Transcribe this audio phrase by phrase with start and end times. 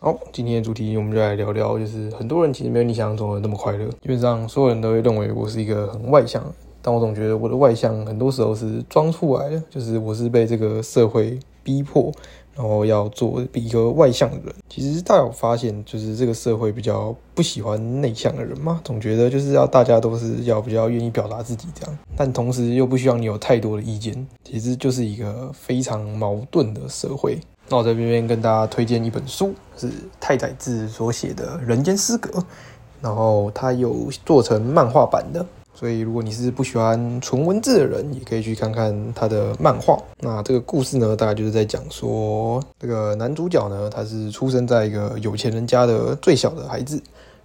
[0.00, 3.86] 好，今天的主题我们就来聊聊，就是很多人其实没有你想象中的那么快乐。
[4.02, 6.44] 基本上所有人都会认为我是一个很外向，
[6.82, 12.12] 但我总觉得我的外向很多时候是装出来的，就是我是被这个社会逼迫，
[12.54, 14.54] 然后要做一个外向的人。
[14.68, 27.38] 其实大有发现，就是这个社会比较不喜欢内向的人嘛，总觉得就是要大家都是要比较愿意表达自己这样，但同时又不希望你有太多的意见，其实就是一个非常矛盾的社会。
[27.68, 29.90] 那我在这边跟大家推荐一本书，是
[30.20, 32.38] 太宰治所写的《人间失格》，
[33.00, 35.44] 然后它有做成漫画版的，
[35.74, 39.98] 所以如果你是不喜欢纯文字的人，也可以去看看他的漫画。
[40.20, 47.02] 那这个故事呢，大概就是在讲说，这个男主角呢，他是出生在一个有钱人家的最小的孩子。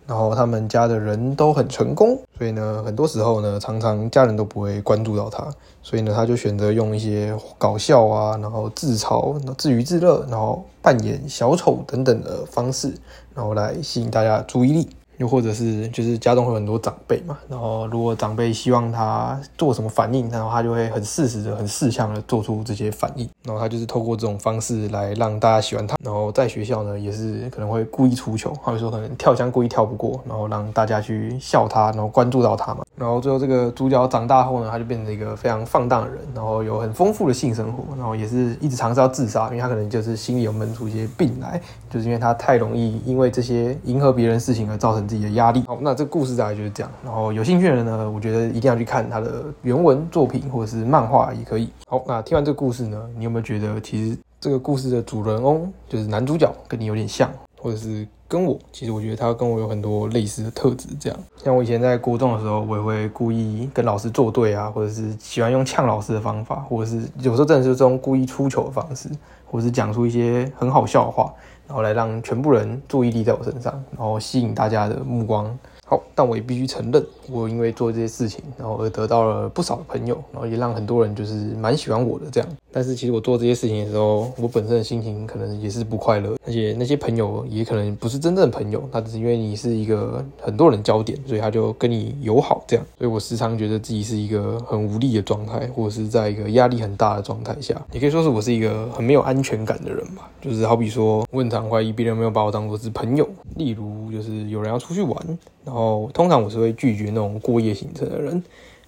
[0.09, 5.48] 然后他们家的人都很成功，所以呢，很多时候呢，常常家人都不会关注到他，
[5.84, 12.91] 所以呢，他就选择用一些搞笑啊，然后自嘲、自娱自乐，然后扮演小丑等等的方式，
[13.36, 14.90] 然后来吸引大家注意力。
[15.20, 25.98] 又或者是就是家中会有很多长辈嘛，然后如果长辈希望他做什么反应，然后他就会很适时的、很适向的做出这些反应，然后他就是透过这种方式来让大家喜欢他。
[26.02, 32.86] 然后在学校呢，也是可能会故意出糗，或者说可能跳箱故意跳不过，然后让大家去笑他，然后关注到他嘛。
[33.00, 45.00] 然后最后这个主角长大后呢，他就变成一个非常放荡的人，然后有很丰富的性生活，然后也是一直尝试要自杀，因为他可能就是心里有闷出一些病来，就是因为他太容易因为这些迎合别人事情而造成。
[45.09, 45.64] 自己的压力。
[45.66, 46.92] 好，那这个故事大概就是这样。
[47.03, 51.70] 然后有兴趣的人呢，我觉得一定要去看他的原文作品或者是漫画也可以。
[51.88, 57.27] 好，那听完这个故事呢，你有没有觉得其实这个故事的主人翁就是男主角跟你有点像，
[57.61, 58.57] 或者是跟我？
[58.71, 60.88] 其实我觉得他跟我有很多类似的特质。
[60.99, 69.09] 这样，像我以前在国中的时候，我也会故意跟老师作对啊，或者是喜欢用呛老师的方法，或者是有时候真的是这种故意出糗的方式，
[69.45, 71.33] 或者是讲出一些很好笑的话。
[71.67, 75.55] 然后来让全部人注意力在我身上，然后吸引大家的目光。
[75.85, 82.49] 好，但我也必须承认，我因为做这些事情，然后而得到了不少的朋友，然后也让很多人就是蛮喜欢我的这样。
[82.71, 92.85] 但是其实我做这些事情的时候，我本身的心情可能也是不快乐，而且那些朋友也可能不是真正的朋友，他只是因为你是一个很多人焦点，所以他就跟你友好这样。
[92.97, 100.30] 所以我时常觉得自己是一个很无力的状态，或者是在一个压力很大的状态下，也可以说是我是一个很没有安全感的人吧。
[100.41, 105.37] 就是好比说，我很常怀疑别人没有把我当做是朋友，例如就是有人要出去玩。
[105.65, 108.41] 然后通常我是会拒绝那种过夜行程的人，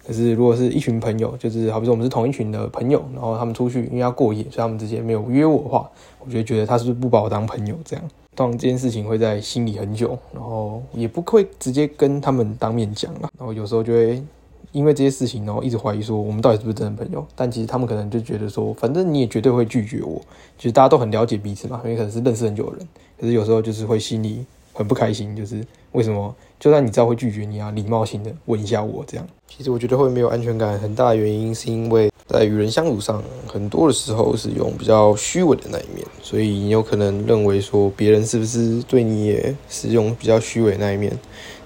[0.05, 5.89] 可是如果是一群朋友，就是好比说我们是同一群的朋友，然后他们出去因为要过夜，所以他们之间没有约我的话，
[6.25, 8.05] 我就觉得他是不是不把我当朋友这样。
[8.33, 13.29] 当然这件事情会在心里很久，然后也不会直接跟他们当面讲了。
[13.37, 14.23] 然后有时候就会
[14.71, 17.25] 因为这些事情，然后一直怀疑说我们到底是不是真的朋友。
[17.35, 20.19] 但其实他们可能就觉得说，反正你也绝对会拒绝我，
[20.57, 22.87] 其实大家都很了解彼此嘛，因为可能是认识很久的人。
[23.19, 24.45] 可是有时候就是会心里
[24.81, 26.33] 很不开心，就是为什么？
[26.59, 29.27] 就算你知道会拒绝你啊，礼貌性的问一下我这样。
[29.47, 41.11] 其实我觉得会没有安全感，很大的原因是因为在与人相处上，很多的时候是用比较虚伪的那一面，所以你有可能认为说别人是不是对你也是用比较虚伪那一面，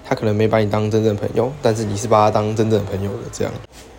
[0.04, 3.52] 他可能没把你当真正朋友，但是你是把他当真正朋友的这样。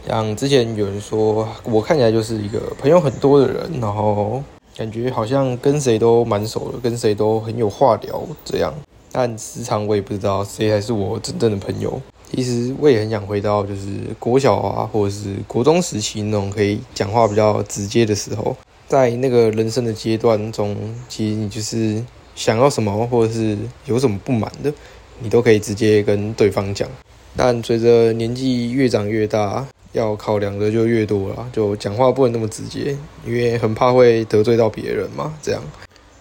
[0.08, 4.42] 像之前有人说我看起来就是一个朋友很多的人，然后
[4.76, 8.74] 感觉好像跟谁都蛮熟的，跟谁都很有话聊这样。
[9.12, 12.02] 但时常我也不知道谁才是我真正的朋友。
[12.32, 13.82] 其实我也很想回到就是
[14.20, 18.56] 国小啊，或者是国中时期那种可以讲话比较直接的时候。
[18.88, 20.76] 在那个人生的阶段中，
[21.10, 22.04] 其实你就是
[22.36, 24.74] 想要什么，或者是有什么不满的，
[25.20, 26.88] 你都可以直接跟对方讲。
[27.36, 35.62] 但随着年纪越长越大，要考量的就越多了，就讲话不能那么直接，因为很怕会得罪到别人嘛，这样。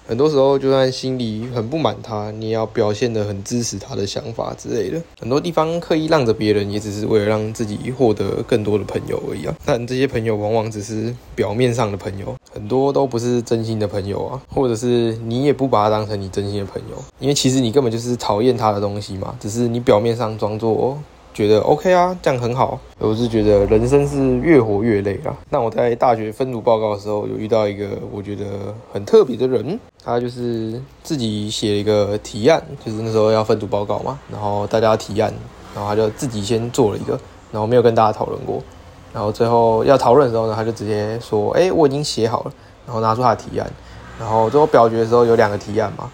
[0.09, 5.03] 很多时候，就算心里很不满他，你也要表现得很支持他的想法之类的。
[5.19, 9.55] 很多地方刻意让着别人，也只是为了让自己获得更多的朋友而已啊。
[9.67, 14.41] 但这些朋友往往只是表面上的朋友，很多都不是真心的朋友啊。
[14.49, 20.97] 或者是你也不把他当成你真心的朋友，因为其实你根本就是讨厌他的东西嘛，只是你表面上装作。
[21.37, 22.81] 觉得 OK 啊，这样很好。
[22.99, 25.37] 我是觉得人生是越活越累啊。
[25.51, 35.31] 那我在大学分组报告的时候，有遇到一个我觉得很特别的人，他就是自己写一个提案，就是那时候要分组报告嘛，然后大家提案，
[35.75, 37.21] 然后他就自己先做了一个，
[37.53, 38.63] 然后没有跟大家讨论过，
[39.13, 42.53] 然后最后要讨论的时候呢，他就直接说：“哎，我已经写好了。”
[42.87, 43.71] 然后拿出他的提案，
[44.19, 46.11] 然后最后表决的时候有两个提案嘛，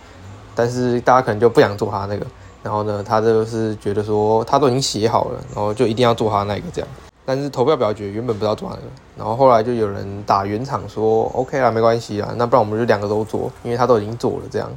[0.52, 2.26] 但是大家可能就不想做他那个。
[2.62, 6.88] 然后呢，他就是觉得说他都已经写好了，然后就一定要做他那个这样。
[7.24, 8.82] 但是投票表决原本不知道做哪个，
[9.16, 14.70] 然后后来就有人打圆场说 OK 啦，没关系啦，那不然我们就两个都做，因为他都已经做了这样。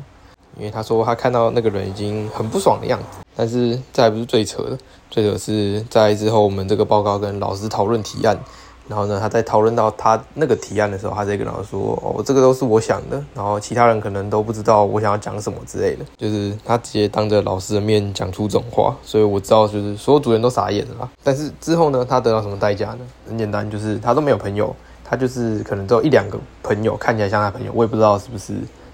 [0.57, 3.05] 因为他说他看到那个人已经很不爽的样子。
[3.35, 4.77] 但是这还不是最扯的，
[5.09, 8.39] 最扯是在之后我们这个报告跟老师讨论提案。
[8.87, 16.05] 然后呢，他在讨论到他那个提案的时候，他在跟老师说：“哦，这个都是我想的。”然后其他人可能都不知道我想要讲什么之类的。
[16.17, 21.09] 就是他直接当着老师的面讲出这种话，所以我知道就是所有主人都傻眼了。
[21.23, 22.99] 但是之后呢，他得到什么代价呢？
[23.27, 28.53] 很简单，就是他都没有朋友，他就是可能只有一两个朋友看起来像他朋友，我也不知道是不是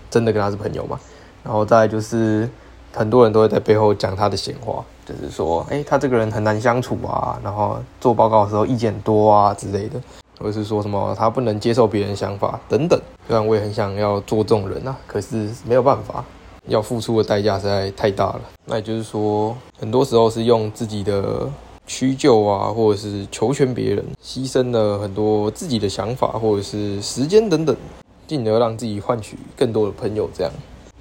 [0.10, 1.00] 真的跟他是朋友嘛。
[1.44, 2.50] 然后再就是。
[2.94, 10.02] 很多人都会在背后讲他的闲话，就是说，哎，他这个人很难相处啊，然后做报告的时候意见多啊之类的，
[10.40, 13.00] 或者是说什么他不能接受别人想法等等。
[13.28, 16.24] 虽然我也很想要做这种人啊，可是没有办法，
[16.68, 18.42] 要付出的代价实在太大了。
[18.66, 21.50] 那也就是说，很多时候是用自己的
[21.88, 27.76] 屈就啊，或者是求全别人，牺牲了很多自己的想法或者是时间等等，
[28.28, 30.52] 进而让自己换取更多的朋友，这样。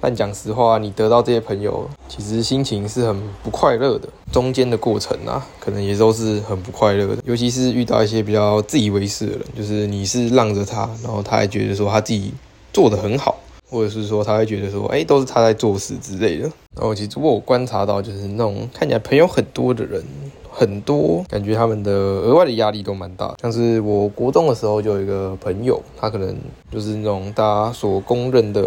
[0.01, 4.09] 但讲实话，你得到这些朋友，其实心情是很不快乐的。
[4.31, 7.21] 中间的过程啊，可能也都是很不快乐的。
[7.23, 12.33] 尤其是遇到一些比较自以为是的人，就是你是让着他，然后他还觉得说他自己
[12.73, 13.37] 做的很好，
[13.69, 16.43] 或者是说他会觉得说，哎，都是他在做事之类的。
[16.75, 20.03] 然后其实我观察到，就是那种看起来朋友很多的人。
[20.51, 26.35] 很多感觉他们的额外的压力都蛮大，像是我国中的时候就有一个朋友，他可能
[26.69, 28.63] 就是那种大家所公认的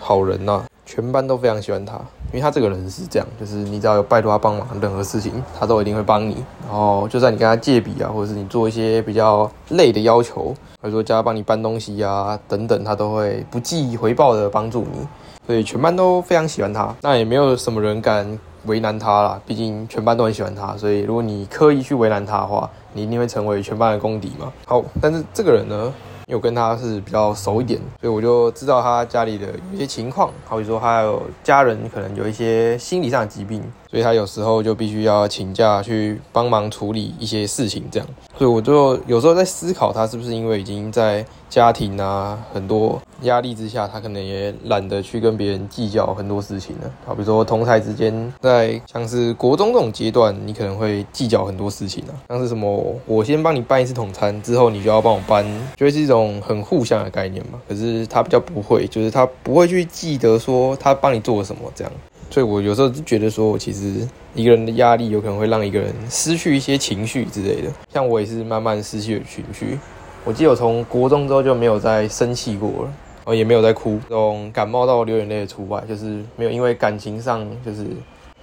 [0.00, 1.94] 好人呐，全班都非常喜欢他，
[2.28, 6.36] 因为他这个人是这样，就是你只要有拜托他帮忙任何事情，他都一定会帮你。
[6.64, 15.06] 然后就算你跟他借笔啊，或者是你做一些比较累的要求，或者说叫他帮你搬东西啊等等，他都会不计回报的帮助你，
[15.44, 16.94] 所以全班都非常喜欢他。
[17.02, 18.38] 那也没有什么人敢。
[18.66, 24.52] 为难他啦，毕竟全班都很喜欢他，所以如果你刻意去为难他的话，你一定会成为全班的公敌嘛。
[24.66, 25.92] 好，但是这个人呢，
[26.26, 33.62] 因为我跟他是比较熟一点，所以我就知道他家里的有些情况，好比说他有家人可能有一些心理上的疾病。
[33.90, 38.08] 所以他有时候就必须要请假去帮忙处理一些事情，这样。
[38.36, 46.90] 所以我就有时候在思考，他是不是因为已经在家庭啊很多压力之下，他可能也懒得去跟别人计较很多事情了。
[47.06, 55.46] 好，比如说同台之间，在像是国中这种阶段，你可能会计较很多事情啊，像是什么我先帮你办一次统餐，之后你就要帮我搬，
[55.76, 57.58] 就会是一种很互相的概念嘛。
[57.66, 61.92] 可是他比较不会，就是他不会去记得说他帮你做了什么这样。
[62.30, 67.70] 所以，我有时候就觉得说，其实一个人的压力有可能会让一个人失去一些情绪之类的。
[67.92, 69.78] 像我也是慢慢失去了情绪。
[70.24, 72.92] 我记得我从国中之后就没有再生气过了，
[73.24, 77.86] 哦也没有再哭，从感冒到流眼泪除外，就是没有因为感情上就是。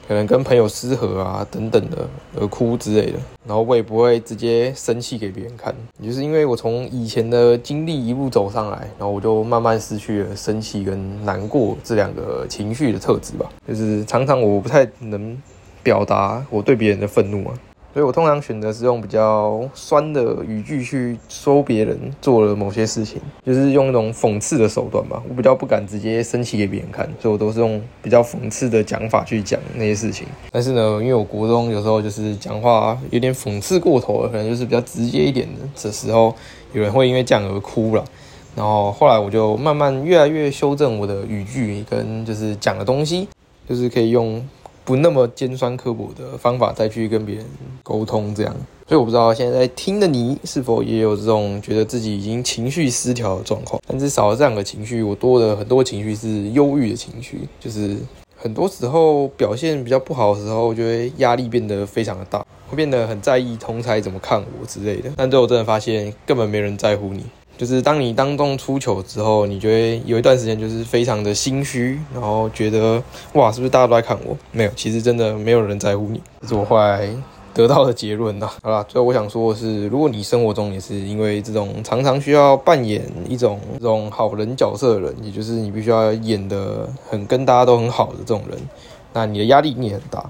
[0.08, 2.08] 可能跟朋友失和啊等等的
[2.40, 15.38] 而哭之类的，然后我也不会直接生气给别人看，也就是因为我从以前的经历一路走上来，然后我就慢慢失去了生气跟难过这两个情绪的特质吧，就是常常我不太能
[15.82, 17.54] 表达我对别人的愤怒啊。
[17.94, 25.22] 所以我通常选择是用比较酸的语句去说别人做了某些事情，就是用一种讽刺的手段吧。
[25.30, 30.26] 我比较不敢直接生气给别人看，所以我都是用比较讽刺的讲法去讲那些事情。
[30.50, 36.34] 但是呢，因为我国中有时候就是讲话有点讽刺过头了，可能就是比较直接一点的，这时候
[36.74, 38.04] 有人会因为这样而哭了。
[38.56, 43.28] 然后后来我就慢慢越来越修正我的语句跟就是讲的东西，
[43.70, 44.44] 就是可以用。
[44.86, 47.46] 不那么尖酸刻薄的方法再去跟别人
[47.84, 48.54] 沟通，这样，
[48.88, 53.82] 所以我不知道现在听的你是否也有这种觉得自己已经情绪失调的状况。
[53.88, 57.98] 但至少了这两个情绪，我多的很多情绪是忧郁的情绪，就是
[58.36, 65.10] 很多时候表现比较不好的时候，就会压力变得非常的大，会变得很在意同才怎么看我之类的。
[65.16, 67.24] 但最后真的发现，根本没人在乎你。
[67.56, 73.02] 就是当你当众出糗之后，你觉得有一段时间就是非常的心虚，然后觉得
[73.34, 74.36] 哇，是不是大家都在看我？
[74.52, 76.20] 没有，其实真的没有人在乎你。
[76.42, 77.08] 这是我后来
[77.54, 78.50] 得到的结论呐。
[78.64, 88.60] 好了，最后我想说的是，如果你生活中也是因为这种常常需要扮演一种这种好人角色的人，也就是你必须要演的很跟大家都很好的这种人，
[89.14, 90.28] 那你的压力也很大。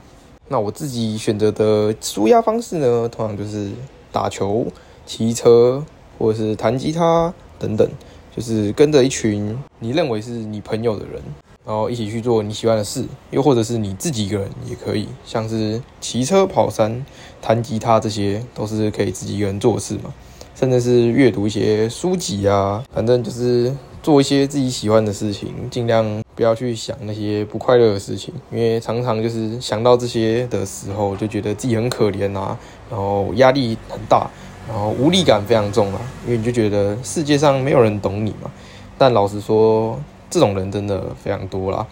[0.50, 3.72] 那我自己选择的舒压方式呢，通常就是
[4.12, 4.68] 打球、
[5.06, 5.82] 骑车。
[6.18, 7.88] 或者是弹吉他等等，
[8.36, 11.22] 就是跟着一群你认为是你朋友的人，
[11.66, 17.06] 然后一起去做你喜欢的事，又或者是你自己一个人也可以，像是骑车、跑山、
[17.42, 20.14] 弹吉他，这些都是可以自己一个人做的事嘛。
[20.56, 32.58] 甚至是阅读一些书籍啊，反正就是做一些自己喜欢的事情，尽量不要去想那些不快乐的事情，因为常常就是想到这些的时候，就觉得自己很可怜啊，
[32.90, 34.30] 然后压力很大。
[34.68, 38.50] 然后无力感非常重啊，因为你就觉得世界上没有人懂你嘛。
[38.98, 41.86] 但老实说，这种人真的非常多啦。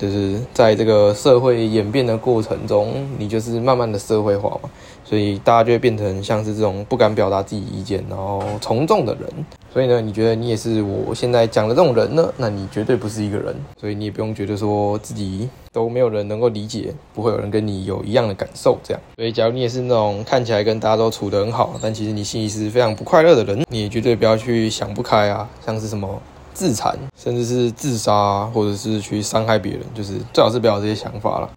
[0.00, 4.70] 就是在这个社会演变的过程中，你就是慢慢的社会化嘛，
[5.04, 9.28] 所以大家就会变成像是这种不敢表达自己意见，然后从众的人。
[9.72, 12.32] 所以呢，你觉得你也是我现在讲的这种人呢？
[12.38, 19.00] 那你绝对不是一个人，所以你也不用觉得说自己都没有人能够理解，不会有人跟你有一样的感受这样。
[19.16, 26.20] 所以，假如你也是那种看起来跟大家都处得很好，但其实你心里是非常不快乐的人，你也绝对不要去想不开啊，像是什么
[26.52, 31.50] 自残，甚至是自杀，或者是去伤害别人，就是最好是不要有这些想法了。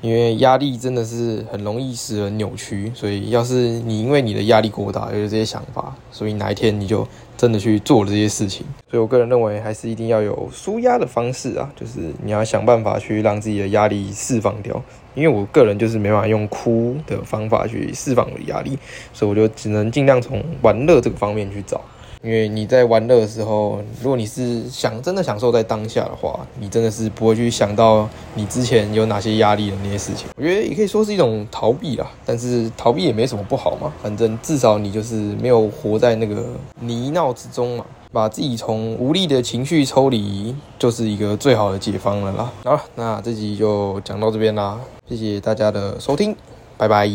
[0.00, 7.04] 因为压力真的是很容易使人扭曲，所以要是你因为你的压力过大，有这些想法，所以哪一天你就
[7.36, 8.64] 真的去做了这些事情。
[8.88, 14.80] 所以我个人认为，还是一定要有舒压的方式啊，就是你要想办法去让自己的压力释放掉。
[15.16, 18.78] 因为我个人就是没办法用哭的方法去释放我的压力，
[19.12, 21.80] 所以我就只能尽量从玩乐这个方面去找。
[22.22, 30.26] 因为你在玩乐的时候，如果你是想真的享受在当下的话，你真的是不会去想到你之前有哪些压力的那些事情。
[30.36, 36.44] 我觉得也可以说是一种逃避啦，但是逃避也没什么不好嘛，反正至少你就是没有活在那个
[36.80, 42.52] 泥淖之中嘛，把自己从无力的情绪抽离，就是一个最好的解放了啦。
[42.64, 46.34] 好了，那这集就讲到这边啦，谢谢大家的收听，
[46.76, 47.08] 拜拜。